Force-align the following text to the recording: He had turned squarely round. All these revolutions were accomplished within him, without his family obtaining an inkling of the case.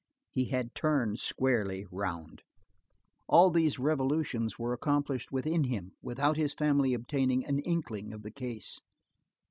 He 0.31 0.45
had 0.45 0.73
turned 0.73 1.19
squarely 1.19 1.85
round. 1.91 2.41
All 3.27 3.51
these 3.51 3.77
revolutions 3.77 4.57
were 4.57 4.73
accomplished 4.73 5.31
within 5.31 5.65
him, 5.65 5.91
without 6.01 6.37
his 6.37 6.55
family 6.55 6.95
obtaining 6.95 7.45
an 7.45 7.59
inkling 7.59 8.11
of 8.11 8.23
the 8.23 8.31
case. 8.31 8.81